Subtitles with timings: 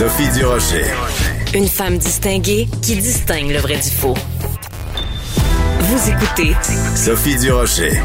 [0.00, 0.86] Sophie Durocher.
[1.52, 4.14] Une femme distinguée qui distingue le vrai du faux.
[5.78, 6.56] Vous écoutez
[6.96, 8.00] Sophie Durocher.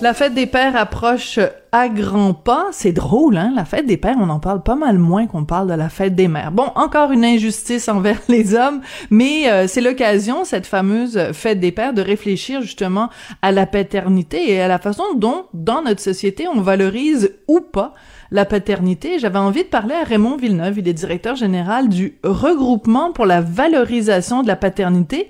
[0.00, 1.40] La fête des pères approche
[1.72, 2.66] à grands pas.
[2.70, 3.52] C'est drôle, hein?
[3.56, 6.14] La fête des pères, on en parle pas mal moins qu'on parle de la fête
[6.14, 6.52] des mères.
[6.52, 8.80] Bon, encore une injustice envers les hommes,
[9.10, 13.10] mais euh, c'est l'occasion, cette fameuse fête des pères, de réfléchir justement
[13.42, 17.94] à la paternité et à la façon dont, dans notre société, on valorise ou pas
[18.30, 19.18] la paternité.
[19.18, 23.40] J'avais envie de parler à Raymond Villeneuve, il est directeur général du regroupement pour la
[23.40, 25.28] valorisation de la paternité.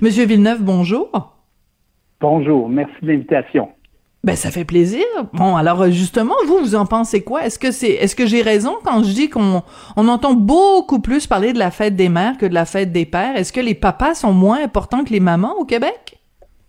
[0.00, 1.34] Monsieur Villeneuve, bonjour.
[2.20, 3.68] Bonjour, merci de l'invitation.
[4.24, 5.04] Ben ça fait plaisir.
[5.32, 7.46] Bon alors justement vous vous en pensez quoi?
[7.46, 9.62] Est-ce que c'est est-ce que j'ai raison quand je dis qu'on
[9.96, 13.06] on entend beaucoup plus parler de la fête des mères que de la fête des
[13.06, 13.36] pères?
[13.36, 16.18] Est-ce que les papas sont moins importants que les mamans au Québec?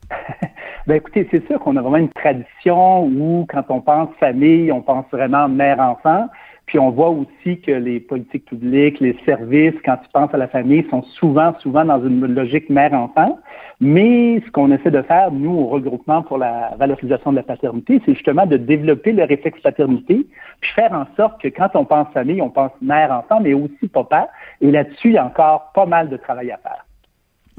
[0.87, 4.81] Ben écoutez, c'est sûr qu'on a vraiment une tradition où quand on pense famille, on
[4.81, 6.27] pense vraiment mère-enfant.
[6.65, 10.47] Puis on voit aussi que les politiques publiques, les services, quand tu penses à la
[10.47, 13.39] famille, sont souvent, souvent dans une logique mère-enfant.
[13.81, 18.01] Mais ce qu'on essaie de faire, nous, au regroupement pour la valorisation de la paternité,
[18.05, 20.27] c'est justement de développer le réflexe paternité,
[20.61, 24.29] puis faire en sorte que quand on pense famille, on pense mère-enfant, mais aussi papa.
[24.61, 26.85] Et là-dessus, il y a encore pas mal de travail à faire.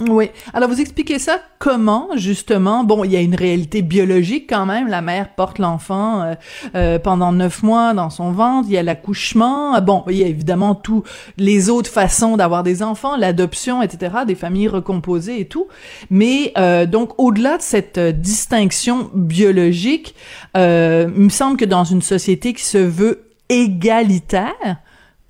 [0.08, 0.30] Oui.
[0.54, 2.84] Alors, vous expliquez ça comment, justement?
[2.84, 4.88] Bon, il y a une réalité biologique quand même.
[4.88, 6.34] La mère porte l'enfant euh,
[6.74, 8.68] euh, pendant neuf mois dans son ventre.
[8.68, 9.80] Il y a l'accouchement.
[9.82, 11.02] Bon, il y a évidemment tous
[11.36, 15.68] les autres façons d'avoir des enfants, l'adoption, etc., des familles recomposées et tout.
[16.08, 20.14] Mais euh, donc, au-delà de cette distinction biologique,
[20.54, 24.80] il me semble que dans une société qui se veut égalitaire,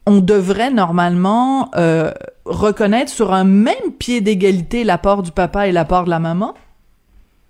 [0.07, 2.13] on devrait normalement euh,
[2.51, 6.55] reconnaître sur un même pied d'égalité l'apport du papa et l'apport de la maman?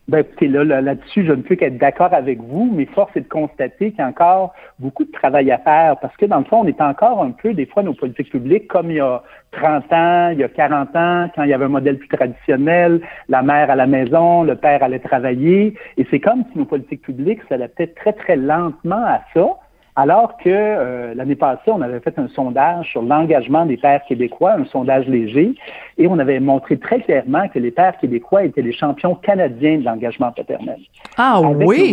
[0.09, 3.29] Ben, écoutez, là, là-dessus, je ne peux qu'être d'accord avec vous, mais force est de
[3.29, 6.63] constater qu'il y a encore beaucoup de travail à faire parce que, dans le fond,
[6.65, 9.23] on est encore un peu, des fois, nos politiques publiques, comme il y a
[9.53, 13.01] 30 ans, il y a 40 ans, quand il y avait un modèle plus traditionnel,
[13.29, 17.03] la mère à la maison, le père allait travailler, et c'est comme si nos politiques
[17.03, 19.60] publiques s'adaptaient très, très lentement à ça.
[19.97, 24.53] Alors que euh, l'année passée, on avait fait un sondage sur l'engagement des pères québécois,
[24.53, 25.55] un sondage léger,
[25.99, 29.85] et on avait montré très clairement que les pères québécois étaient les champions canadiens de
[29.85, 30.79] l'engagement paternel.
[31.17, 31.93] Ah oui!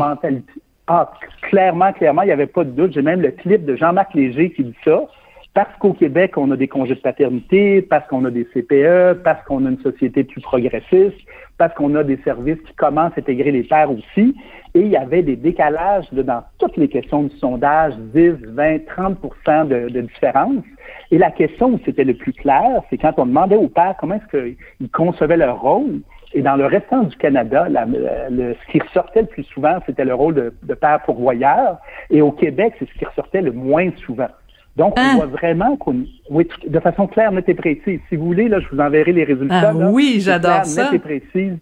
[0.89, 2.93] Ah, clairement, clairement, il n'y avait pas de doute.
[2.93, 5.03] J'ai même le clip de Jean-Marc Léger qui dit ça.
[5.53, 9.43] Parce qu'au Québec, on a des congés de paternité, parce qu'on a des CPE, parce
[9.45, 11.17] qu'on a une société plus progressiste,
[11.57, 14.35] parce qu'on a des services qui commencent à intégrer les pères aussi.
[14.77, 19.17] Et il y avait des décalages dans toutes les questions du sondage, 10, 20, 30
[19.67, 20.63] de, de différence.
[21.09, 24.15] Et la question où c'était le plus clair, c'est quand on demandait aux pères comment
[24.15, 26.01] est-ce qu'ils concevaient leur rôle.
[26.33, 30.13] Et dans le restant du Canada, le, ce qui ressortait le plus souvent, c'était le
[30.13, 31.77] rôle de, de père pourvoyeur.
[32.11, 34.29] Et au Québec, c'est ce qui ressortait le moins souvent.
[34.75, 35.15] Donc, on hein?
[35.15, 37.99] voit vraiment qu'on, oui, de façon claire, nette et précise.
[38.09, 39.73] Si vous voulez, là, je vous enverrai les résultats.
[39.73, 40.91] Ah, oui, j'adore ça.
[40.91, 41.57] Nette et précise.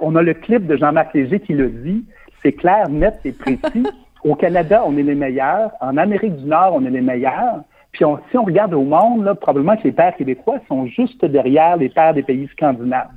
[0.00, 2.06] On a le clip de Jean-Marc Léger qui le dit.
[2.44, 3.84] C'est clair, net et précis.
[4.24, 5.70] Au Canada, on est les meilleurs.
[5.80, 7.60] En Amérique du Nord, on est les meilleurs.
[7.92, 11.76] Puis si on regarde au monde, là, probablement que les pères québécois sont juste derrière
[11.76, 13.10] les pères des pays scandinaves.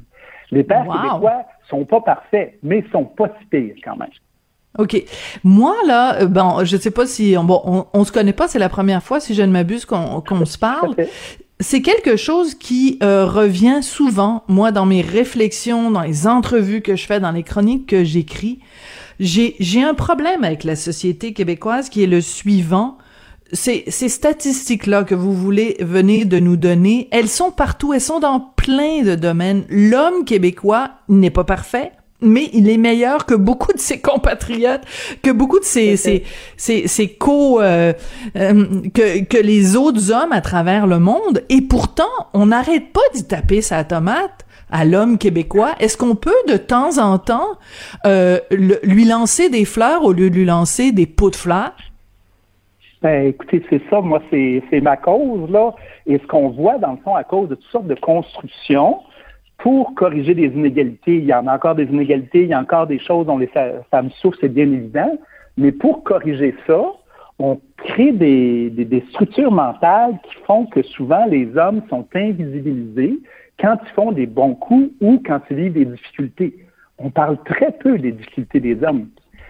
[0.51, 4.10] Les pères québécois sont pas parfaits, mais sont pas si pires quand même.
[4.78, 5.01] OK.
[5.44, 7.36] Moi, là, euh, bon, je sais pas si...
[7.38, 10.46] Bon, on, on se connaît pas, c'est la première fois, si je ne m'abuse, qu'on
[10.46, 10.94] se parle
[11.60, 16.96] c'est quelque chose qui euh, revient souvent, moi, dans mes réflexions, dans les entrevues que
[16.96, 18.60] je fais, dans les chroniques que j'écris.
[19.19, 22.98] J'ai, j'ai un problème avec la société québécoise qui est le suivant.
[23.54, 28.19] Ces, ces statistiques-là que vous voulez venir de nous donner, elles sont partout, elles sont
[28.19, 29.64] dans plein de domaines.
[29.69, 34.81] L'homme québécois n'est pas parfait, mais il est meilleur que beaucoup de ses compatriotes,
[35.22, 36.24] que beaucoup de ses, ses,
[36.58, 37.94] ses, ses, co, euh,
[38.36, 41.44] euh, que, que les autres hommes à travers le monde.
[41.50, 42.04] Et pourtant,
[42.34, 45.72] on n'arrête pas d'y taper sa tomate à l'homme québécois.
[45.80, 47.58] Est-ce qu'on peut de temps en temps
[48.06, 51.75] euh, lui lancer des fleurs au lieu de lui lancer des pots de fleurs?
[53.02, 55.74] Ben, écoutez, c'est ça, moi, c'est ma cause, là.
[56.08, 58.98] Et ce qu'on voit, dans le fond, à cause de toutes sortes de constructions,
[59.60, 62.88] pour corriger des inégalités, il y en a encore des inégalités, il y a encore
[62.88, 65.18] des choses dont les femmes souffrent, c'est bien évident,
[65.58, 66.81] mais pour corriger ça,
[67.40, 73.20] on crée des, des, structures mentales qui font que souvent les hommes sont invisibilisés
[73.59, 76.65] quand ils font des bons coups ou quand ils vivent des difficultés.
[77.00, 79.07] On parle très peu des difficultés des hommes.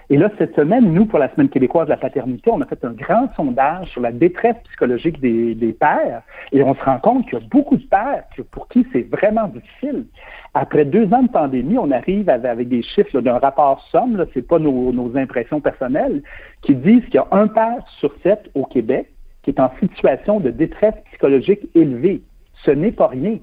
[0.09, 2.83] Et là, cette semaine, nous, pour la Semaine québécoise de la paternité, on a fait
[2.85, 6.21] un grand sondage sur la détresse psychologique des, pères
[6.53, 9.49] et on se rend compte qu'il y a beaucoup de pères pour qui c'est vraiment
[9.49, 10.05] difficile.
[10.53, 14.45] Après deux ans de pandémie, on arrive avec, des chiffres d'un rapport somme, ce n'est
[14.45, 16.23] pas nos impressions personnelles,
[16.61, 19.11] qui disent qu'il y a un père sur sept au Québec
[19.43, 22.21] qui est en situation de détresse psychologique élevée.
[22.65, 23.37] Ce n'est pas rien.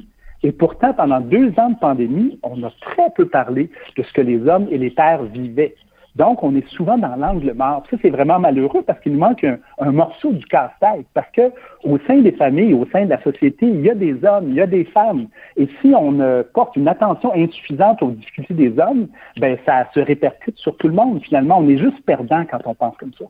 [0.45, 4.21] Et pourtant, pendant deux ans de pandémie, on a très peu parlé de ce que
[4.21, 5.75] les hommes et les pères vivaient.
[6.17, 7.83] Donc, on est souvent dans l'angle mort.
[7.91, 9.45] Ça, c'est vraiment malheureux parce qu'il nous manque
[9.79, 11.07] un, morceau du casse-tête.
[11.15, 11.51] Parce que
[11.83, 14.55] au sein des familles, au sein de la société, il y a des hommes, il
[14.55, 15.29] y a des femmes.
[15.57, 19.09] Et si on porte une attention insuffisante aux difficultés des hommes,
[19.39, 21.23] ben ça se répercute sur tout le monde.
[21.23, 23.25] Finalement, on est juste perdant quand on pense comme ça.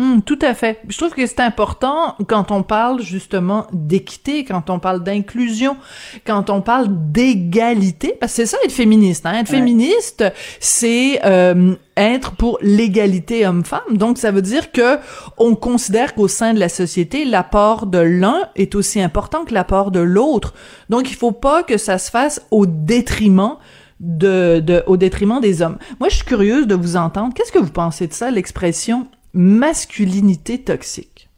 [0.00, 0.80] Hum, tout à fait.
[0.88, 5.76] Je trouve que c'est important quand on parle justement d'équité, quand on parle d'inclusion,
[6.24, 9.26] quand on parle d'égalité, parce que c'est ça être féministe.
[9.26, 9.40] Hein?
[9.40, 10.22] Être féministe,
[10.60, 13.96] c'est euh, être pour l'égalité homme-femme.
[13.96, 14.98] Donc ça veut dire que
[15.36, 19.90] on considère qu'au sein de la société, l'apport de l'un est aussi important que l'apport
[19.90, 20.54] de l'autre.
[20.90, 23.56] Donc il faut pas que ça se fasse au détriment
[23.98, 25.78] de, de, au détriment des hommes.
[25.98, 27.34] Moi, je suis curieuse de vous entendre.
[27.34, 31.28] Qu'est-ce que vous pensez de ça, l'expression masculinité toxique?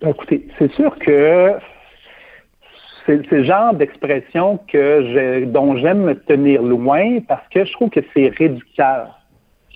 [0.00, 1.54] Ben, écoutez, c'est sûr que
[3.04, 8.00] c'est le genre d'expression que dont j'aime me tenir loin parce que je trouve que
[8.14, 9.18] c'est réducteur.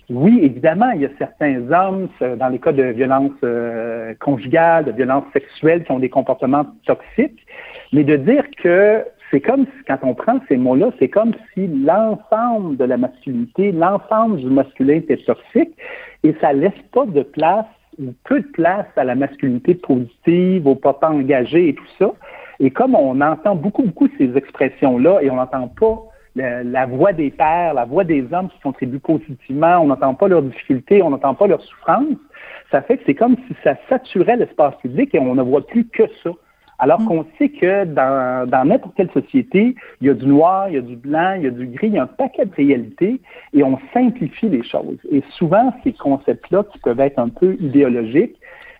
[0.09, 4.91] Oui, évidemment, il y a certains hommes, dans les cas de violence euh, conjugale, de
[4.93, 7.45] violence sexuelle, qui ont des comportements toxiques,
[7.91, 11.67] mais de dire que c'est comme si, quand on prend ces mots-là, c'est comme si
[11.67, 15.71] l'ensemble de la masculinité, l'ensemble du masculin était toxique
[16.23, 17.65] et ça laisse pas de place
[17.97, 22.11] ou peu de place à la masculinité positive, au papa engagé et tout ça.
[22.59, 26.03] Et comme on entend beaucoup, beaucoup ces expressions-là et on n'entend pas
[26.35, 30.43] la, voix des pères, la voix des hommes qui contribuent positivement, on n'entend pas leurs
[30.43, 32.17] difficultés, on n'entend pas leurs souffrances,
[32.69, 35.87] ça fait que c'est comme si ça saturait l'espace public et on ne voit plus
[35.87, 36.31] que ça.
[36.81, 37.05] Alors mm.
[37.05, 40.77] qu'on sait que dans, dans n'importe quelle société, il y a du noir, il y
[40.77, 43.21] a du blanc, il y a du gris, il y a un paquet de réalités
[43.53, 44.97] et on simplifie les choses.
[45.09, 48.35] Et souvent, ces concepts-là qui peuvent être un peu idéologiques,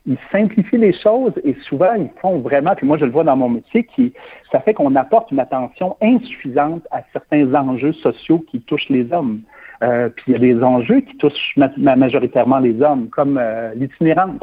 [0.08, 3.36] ils simplifient les choses et souvent ils font vraiment, puis moi je le vois dans
[3.36, 4.14] mon métier, qui
[4.52, 9.42] ça fait qu'on apporte une attention insuffisante à certains enjeux sociaux qui touchent les hommes.
[9.84, 14.40] Euh, puis il y a des enjeux qui touchent majoritairement les hommes, comme euh, l'itinérance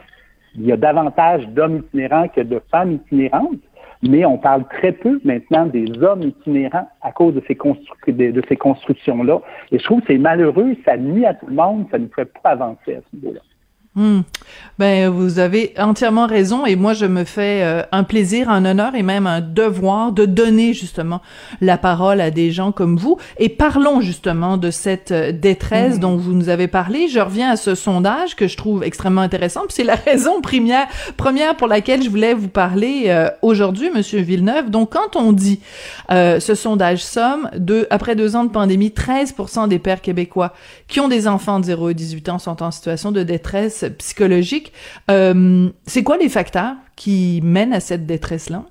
[0.56, 3.60] il y a davantage d'hommes itinérants que de femmes itinérantes,
[4.02, 7.56] mais on parle très peu maintenant des hommes itinérants à cause de ces,
[8.56, 9.40] constructions-là.
[9.72, 12.30] Et je trouve que c'est malheureux, ça nuit à tout le monde, ça ne fait
[12.42, 13.40] pas avancer à ce niveau-là.
[13.98, 14.20] Hmm.
[14.78, 18.94] Ben, vous avez entièrement raison et moi je me fais euh, un plaisir, un honneur
[18.94, 21.20] et même un devoir de donner justement
[21.60, 26.00] la parole à des gens comme vous et parlons justement de cette euh, détresse hmm.
[26.00, 27.08] dont vous nous avez parlé.
[27.08, 29.62] Je reviens à ce sondage que je trouve extrêmement intéressant.
[29.68, 30.86] C'est la raison première,
[31.16, 34.70] première pour laquelle je voulais vous parler euh, aujourd'hui, Monsieur Villeneuve.
[34.70, 35.58] Donc quand on dit
[36.08, 40.54] ce sondage somme de après deux ans de pandémie, 13% des pères québécois
[40.86, 44.72] qui ont des enfants de 0 à 18 ans sont en situation de détresse psychologique.
[45.10, 48.64] Euh, c'est quoi les facteurs qui mènent à cette détresse-là?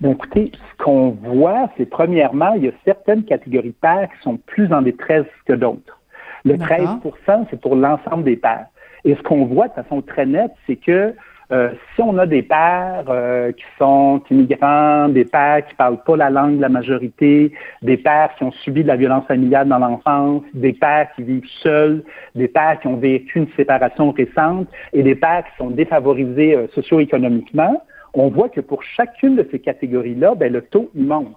[0.00, 4.22] Ben écoutez, ce qu'on voit, c'est premièrement, il y a certaines catégories de pères qui
[4.22, 6.00] sont plus en détresse que d'autres.
[6.44, 8.66] Le 13% c'est pour l'ensemble des pères.
[9.04, 11.14] Et ce qu'on voit de façon très nette, c'est que
[11.52, 16.16] euh, si on a des pères euh, qui sont immigrants, des pères qui parlent pas
[16.16, 19.78] la langue de la majorité, des pères qui ont subi de la violence familiale dans
[19.78, 22.02] l'enfance, des pères qui vivent seuls,
[22.34, 26.66] des pères qui ont vécu une séparation récente et des pères qui sont défavorisés euh,
[26.74, 27.82] socio-économiquement,
[28.14, 31.36] on voit que pour chacune de ces catégories-là, ben, le taux il monte.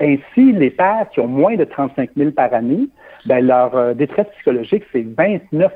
[0.00, 2.88] Ainsi, les pères qui ont moins de 35 000 par année,
[3.26, 5.72] ben, leur détresse psychologique, c'est 29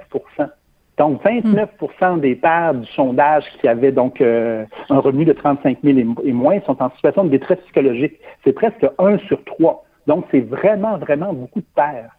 [0.97, 5.99] donc, 29% des pères du sondage qui avaient donc euh, un revenu de 35 000
[6.23, 8.15] et, moins sont en situation de détresse psychologique.
[8.45, 9.85] C'est presque un sur trois.
[10.07, 12.11] Donc, c'est vraiment, vraiment beaucoup de pères.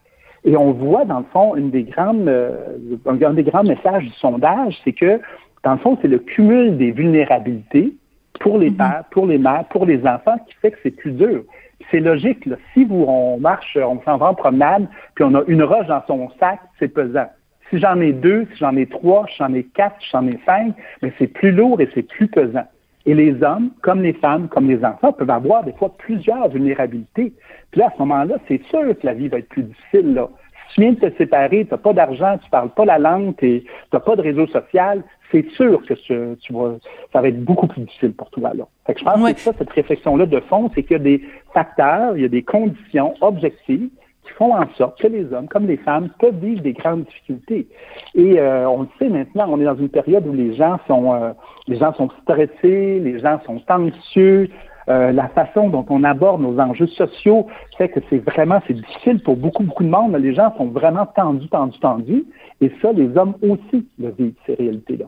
[0.44, 4.14] Et on voit, dans le fond, une des grandes, euh, un des grands messages du
[4.14, 5.22] sondage, c'est que,
[5.64, 7.94] dans le fond, c'est le cumul des vulnérabilités
[8.42, 11.44] pour les pères, pour les mères, pour les enfants qui fait que c'est plus dur.
[11.92, 12.46] C'est logique.
[12.46, 12.58] Là.
[12.74, 16.04] Si vous, on marche, on s'en va en promenade, puis on a une roche dans
[16.08, 17.30] son sac, c'est pesant.
[17.70, 20.40] Si j'en ai deux, si j'en ai trois, si j'en ai quatre, si j'en ai
[20.46, 22.68] cinq, mais c'est plus lourd et c'est plus pesant.
[23.08, 27.34] Et les hommes, comme les femmes, comme les enfants, peuvent avoir des fois plusieurs vulnérabilités.
[27.72, 30.14] Puis là, à ce moment-là, c'est sûr que la vie va être plus difficile.
[30.16, 30.28] Là.
[30.70, 33.36] Si tu viens de te séparer, tu n'as pas d'argent, tu parles pas la langue,
[33.38, 36.78] tu n'as pas de réseau social, c'est sûr que tu, vas,
[37.14, 38.54] ça va être beaucoup plus difficile pour toi.
[38.56, 38.66] Là.
[38.88, 41.22] Fait que je pense que ça, cette réflexion-là de fond, c'est qu'il y a des
[41.54, 43.90] facteurs, il y a des conditions objectives
[44.26, 47.68] qui font en sorte que les hommes comme les femmes peuvent vivre des grandes difficultés.
[48.16, 51.14] Et euh, on le sait maintenant, on est dans une période où les gens sont
[51.14, 51.32] euh,
[51.68, 54.50] les gens sont stressés, les gens sont anxieux.
[54.88, 59.20] Euh, la façon dont on aborde nos enjeux sociaux fait que c'est vraiment c'est difficile
[59.24, 60.16] pour beaucoup beaucoup de monde.
[60.16, 62.26] Les gens sont vraiment tendus, tendus, tendus.
[62.62, 65.06] Et ça, les hommes aussi le vivent ces réalités-là.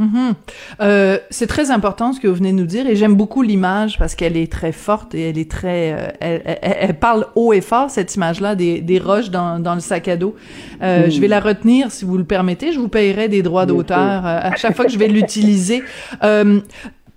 [0.00, 0.34] Mm-hmm.
[0.80, 3.96] Euh, c'est très important ce que vous venez de nous dire et j'aime beaucoup l'image
[3.96, 7.60] parce qu'elle est très forte et elle est très, euh, elle, elle, parle haut et
[7.60, 10.34] fort cette image-là des, des roches dans, dans le sac à dos.
[10.82, 12.72] Euh, Je vais la retenir si vous le permettez.
[12.72, 15.84] Je vous payerai des droits d'auteur euh, à chaque fois que je vais l'utiliser.
[16.24, 16.60] Euh,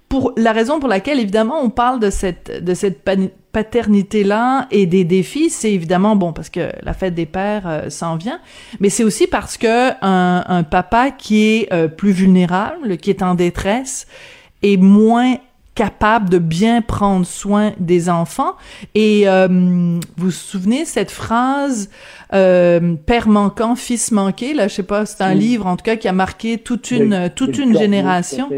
[0.08, 3.04] pour la raison pour laquelle évidemment on parle de cette de cette
[3.58, 7.90] paternité là et des défis, c'est évidemment bon parce que la fête des pères euh,
[7.90, 8.40] s'en vient,
[8.80, 13.24] mais c'est aussi parce que un, un papa qui est euh, plus vulnérable, qui est
[13.24, 14.06] en détresse,
[14.62, 15.38] est moins
[15.78, 18.56] capable de bien prendre soin des enfants.
[18.96, 21.90] Et euh, vous vous souvenez cette phrase
[22.34, 25.96] euh, père manquant, fils manqué, là, je sais pas, c'est un livre en tout cas
[25.96, 28.50] qui a marqué toute une toute une génération.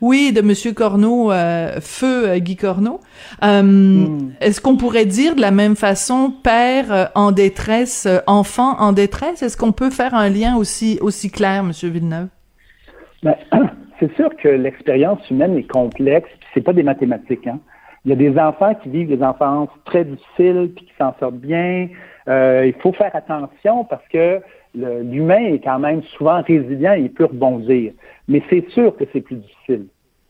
[0.00, 3.00] Oui, de Monsieur Corneau, euh, feu euh, Guy Corneau.
[3.42, 4.30] Hmm.
[4.40, 9.42] Est-ce qu'on pourrait dire de la même façon père en détresse, enfant en détresse?
[9.42, 12.28] Est-ce qu'on peut faire un lien aussi aussi clair, Monsieur Villeneuve?
[13.22, 13.34] Ben,
[14.00, 17.46] c'est sûr que l'expérience humaine est complexe, c'est pas des mathématiques.
[17.46, 17.58] Hein.
[18.04, 21.36] Il y a des enfants qui vivent des enfances très difficiles puis qui s'en sortent
[21.36, 21.88] bien.
[22.28, 24.40] Euh, il faut faire attention parce que
[24.74, 27.92] l'humain est quand même souvent résilient et il peut rebondir.
[28.28, 29.86] Mais c'est sûr que c'est plus difficile.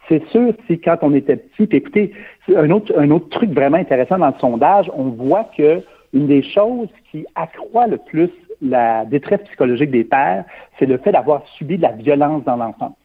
[0.09, 2.13] C'est sûr si quand on était petit, écoutez,
[2.49, 6.43] un autre, un autre truc vraiment intéressant dans le sondage, on voit que une des
[6.43, 10.45] choses qui accroît le plus la détresse psychologique des pères,
[10.79, 12.97] c'est le fait d'avoir subi de la violence dans l'enfance.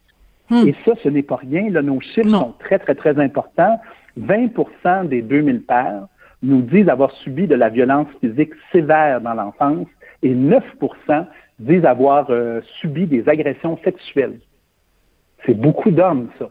[0.50, 0.68] Hmm.
[0.68, 1.70] Et ça, ce n'est pas rien.
[1.70, 3.80] Là, nos chiffres sont très, très, très importants.
[4.20, 6.06] 20% des 2000 pères
[6.42, 9.86] nous disent avoir subi de la violence physique sévère dans l'enfance
[10.22, 11.26] et 9%
[11.58, 14.38] disent avoir euh, subi des agressions sexuelles.
[15.44, 16.50] C'est beaucoup d'hommes, ça.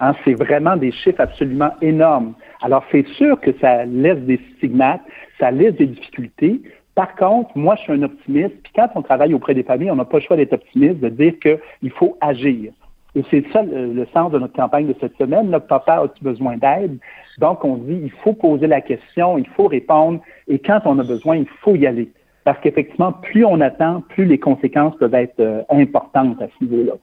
[0.00, 2.34] Hein, c'est vraiment des chiffres absolument énormes.
[2.60, 5.02] Alors, c'est sûr que ça laisse des stigmates,
[5.38, 6.60] ça laisse des difficultés.
[6.96, 8.54] Par contre, moi, je suis un optimiste.
[8.64, 11.08] Puis quand on travaille auprès des familles, on n'a pas le choix d'être optimiste, de
[11.08, 12.72] dire qu'il faut agir.
[13.14, 15.50] Et c'est ça le, sens de notre campagne de cette semaine.
[15.50, 16.98] Notre papa a-tu besoin d'aide?
[17.38, 21.04] Donc, on dit, il faut poser la question, il faut répondre, et quand on a
[21.04, 22.10] besoin, il faut y aller.
[22.44, 26.94] Parce qu'effectivement, plus on attend, plus les conséquences peuvent être euh, importantes à ce niveau-là.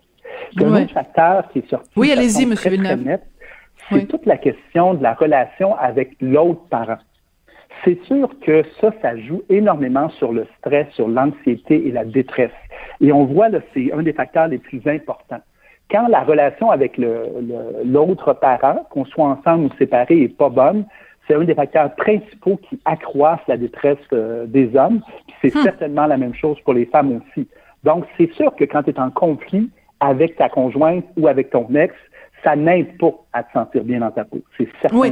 [0.58, 2.72] Un autre facteur qui est sorti oui, allez-y, Monsieur
[3.92, 7.00] c'est toute la question de la relation avec l'autre parent.
[7.84, 12.52] C'est sûr que ça, ça joue énormément sur le stress, sur l'anxiété et la détresse.
[13.02, 15.42] Et on voit, là, c'est un des facteurs les plus importants
[15.90, 20.86] quand la relation avec l'autre parent, qu'on soit ensemble ou séparés, est pas bonne,
[21.28, 25.02] c'est un des facteurs principaux qui accroissent la détresse euh, des hommes.
[25.42, 25.64] C'est hmm.
[25.64, 27.48] certainement la même chose pour les femmes aussi.
[27.84, 29.70] Donc, c'est sûr que quand tu es en conflit
[30.00, 31.94] avec ta conjointe ou avec ton ex,
[32.44, 34.40] ça n'aide pas à te sentir bien dans ta peau.
[34.58, 34.98] C'est certain.
[34.98, 35.12] Oui.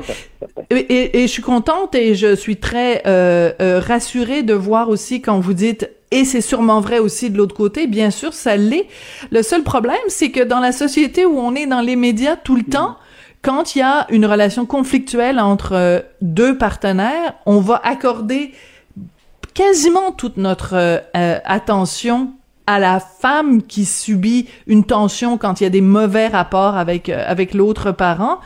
[0.70, 5.22] Et, et, je suis contente et je suis très euh, euh, rassurée de voir aussi
[5.22, 8.88] quand vous dites et c'est sûrement vrai aussi de l'autre côté, bien sûr, ça l'est.
[9.32, 12.56] Le seul problème, c'est que dans la société où on est dans les médias tout
[12.56, 12.98] le temps,
[13.42, 18.54] quand il y a une relation conflictuelle entre euh, deux partenaires, on va accorder
[19.54, 22.32] quasiment toute notre euh, euh, attention
[22.68, 27.08] à la femme qui subit une tension quand il y a des mauvais rapports avec
[27.08, 28.40] avec l'autre parent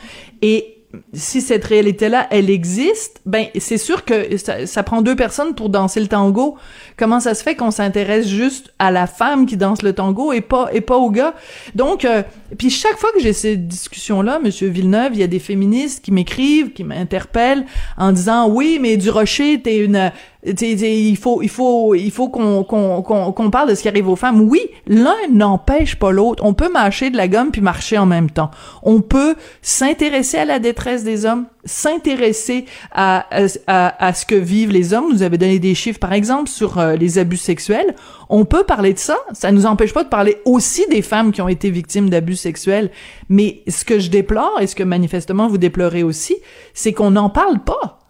[0.44, 0.81] et
[1.14, 6.00] si cette réalité-là, elle existe, ben c'est sûr que ça, prend deux personnes pour danser
[6.00, 6.58] le tango.
[6.98, 10.42] Comment ça se fait qu'on s'intéresse juste à la femme qui danse le tango et
[10.42, 11.34] pas et pas au gars?
[11.76, 12.24] Donc, euh,
[12.58, 16.12] puis chaque fois que j'ai ces discussions-là, Monsieur Villeneuve, il y a des féministes qui
[16.12, 17.66] m'écrivent, qui m'interpellent
[17.98, 20.12] en disant oui, mais du Rocher, t'es une
[20.44, 24.16] il faut, il faut, il faut qu'on qu'on qu'on parle de ce qui arrive aux
[24.16, 24.42] femmes.
[24.42, 26.44] Oui, l'un n'empêche pas l'autre.
[26.44, 28.50] On peut mâcher de la gomme puis marcher en même temps.
[28.82, 33.28] On peut s'intéresser à la détresse des hommes, s'intéresser à,
[33.68, 35.12] à, à, ce que vivent les hommes.
[35.12, 37.96] Vous avez donné des chiffres, par exemple, sur euh, les abus sexuels.
[38.30, 39.18] On peut parler de ça.
[39.34, 42.90] Ça nous empêche pas de parler aussi des femmes qui ont été victimes d'abus sexuels.
[43.30, 46.38] Mais ce que je déplore et ce que manifestement vous déplorez aussi,
[46.74, 48.01] c'est qu'on n'en parle pas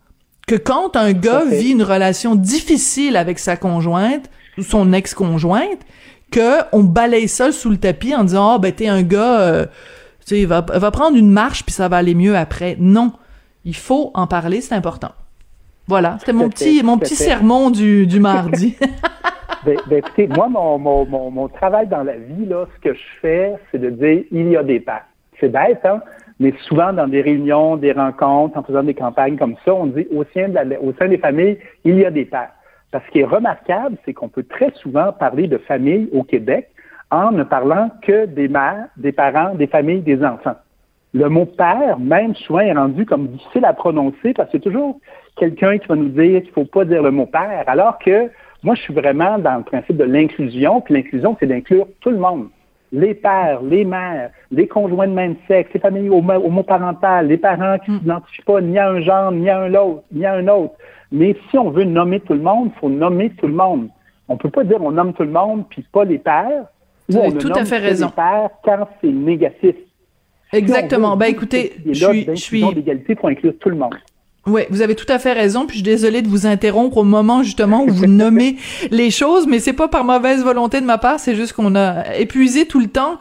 [0.47, 5.79] que quand un gars vit une relation difficile avec sa conjointe ou son ex-conjointe,
[6.31, 9.65] que on balaye ça sous le tapis en disant ah ben t'es un gars, euh,
[10.25, 12.75] tu sais va, va prendre une marche puis ça va aller mieux après.
[12.79, 13.11] Non,
[13.65, 15.11] il faut en parler, c'est important.
[15.87, 18.77] Voilà, c'était mon petit mon petit sermon du, du mardi.
[19.65, 22.93] ben, ben, écoutez, moi mon, mon, mon, mon travail dans la vie là, ce que
[22.93, 25.03] je fais, c'est de dire il y a des pas.
[25.39, 26.01] C'est bête, hein?
[26.41, 30.07] Mais souvent, dans des réunions, des rencontres, en faisant des campagnes comme ça, on dit
[30.11, 32.49] au sein, au sein des familles, il y a des pères.
[32.89, 36.71] Parce ce qui est remarquable, c'est qu'on peut très souvent parler de famille au Québec
[37.11, 40.55] en ne parlant que des mères, des parents, des familles, des enfants.
[41.13, 44.99] Le mot père, même souvent, est rendu comme difficile à prononcer parce que toujours
[45.37, 48.31] quelqu'un qui va nous dire qu'il ne faut pas dire le mot père, alors que
[48.63, 52.17] moi, je suis vraiment dans le principe de l'inclusion, puis l'inclusion, c'est d'inclure tout le
[52.17, 52.47] monde
[52.91, 57.91] les pères, les mères, les conjoints de même sexe, les familles homoparentales, les parents qui
[57.91, 57.99] ne hmm.
[57.99, 60.73] s'identifient pas ni à un genre, ni à un autre, ni à un autre.
[61.11, 63.89] Mais si on veut nommer tout le monde, il faut nommer tout le monde.
[64.27, 66.65] On peut pas dire on nomme tout le monde puis pas les pères.
[67.09, 68.07] Vous avez tout à fait raison.
[68.07, 69.75] Les pères quand c'est négatif.
[70.53, 71.15] Exactement.
[71.15, 73.95] ben écoutez, je suis, je suis d'égalité pour inclure tout le monde.
[74.47, 75.67] Oui, vous avez tout à fait raison.
[75.67, 78.57] Puis je suis désolée de vous interrompre au moment justement où vous nommez
[78.89, 82.15] les choses, mais c'est pas par mauvaise volonté de ma part, c'est juste qu'on a
[82.15, 83.19] épuisé tout le temps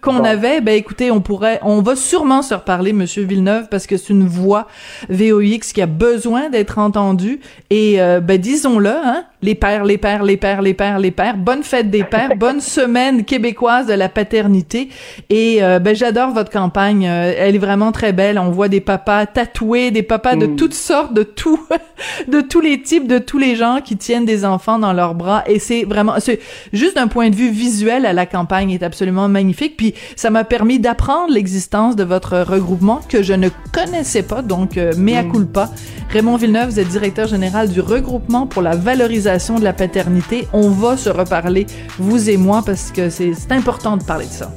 [0.00, 0.62] qu'on avait.
[0.62, 4.26] Ben écoutez, on pourrait, on va sûrement se reparler, Monsieur Villeneuve, parce que c'est une
[4.26, 4.66] voix
[5.10, 7.40] VOX qui a besoin d'être entendue.
[7.68, 11.36] Et euh, ben disons-le, hein, les pères, les pères, les pères, les pères, les pères.
[11.36, 14.88] Bonne fête des pères, bonne semaine québécoise de la paternité.
[15.28, 17.06] Et euh, ben j'adore votre campagne.
[17.06, 18.38] Euh, elle est vraiment très belle.
[18.38, 20.56] On voit des papas tatoués, des papas de mm.
[20.56, 21.60] toutes sortes, de tout,
[22.28, 25.44] de tous les types, de tous les gens qui tiennent des enfants dans leurs bras.
[25.46, 26.40] Et c'est vraiment, c'est
[26.72, 29.76] juste d'un point de vue visuel, la campagne est absolument magnifique.
[29.76, 34.42] Puis ça m'a permis d'apprendre l'existence de votre regroupement que je ne connaissais pas.
[34.42, 35.32] Donc euh, mea mm.
[35.32, 35.70] culpa.
[36.10, 40.46] Raymond Villeneuve, vous êtes directeur général du regroupement pour la valorisation de la paternité.
[40.52, 41.66] On va se reparler,
[41.98, 44.52] vous et moi, parce que c'est important de parler de ça.